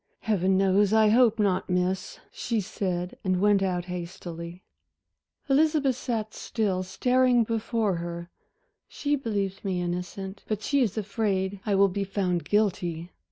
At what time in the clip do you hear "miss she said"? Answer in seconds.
1.69-3.19